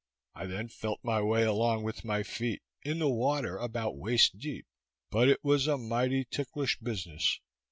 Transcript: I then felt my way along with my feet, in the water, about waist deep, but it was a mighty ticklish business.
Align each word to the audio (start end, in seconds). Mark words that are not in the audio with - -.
I 0.33 0.47
then 0.47 0.67
felt 0.67 0.99
my 1.03 1.21
way 1.21 1.43
along 1.43 1.83
with 1.83 2.03
my 2.03 2.23
feet, 2.23 2.63
in 2.81 2.97
the 2.97 3.07
water, 3.07 3.57
about 3.59 3.95
waist 3.99 4.39
deep, 4.39 4.65
but 5.11 5.29
it 5.29 5.43
was 5.43 5.67
a 5.67 5.77
mighty 5.77 6.25
ticklish 6.25 6.79
business. 6.79 7.39